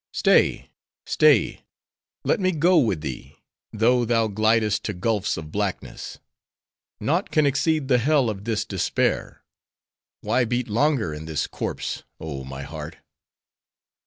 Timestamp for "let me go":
2.23-2.79